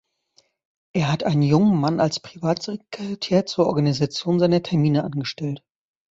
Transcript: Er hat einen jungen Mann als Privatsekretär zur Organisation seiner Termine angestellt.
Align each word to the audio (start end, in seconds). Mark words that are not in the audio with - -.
Er 0.93 1.11
hat 1.11 1.23
einen 1.25 1.43
jungen 1.43 1.79
Mann 1.79 1.99
als 1.99 2.19
Privatsekretär 2.19 3.45
zur 3.45 3.67
Organisation 3.67 4.39
seiner 4.39 4.63
Termine 4.63 5.03
angestellt. 5.03 5.61